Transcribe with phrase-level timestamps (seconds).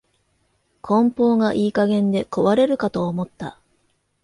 [0.81, 3.59] 梱包がいい加減で壊れるかと思った